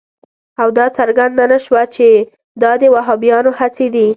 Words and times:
او 0.61 0.67
دا 0.77 0.85
څرګنده 0.97 1.43
نه 1.51 1.57
شوه 1.65 1.81
چې 1.95 2.07
دا 2.61 2.71
د 2.81 2.83
وهابیانو 2.95 3.51
هڅې 3.59 3.87
دي. 3.95 4.07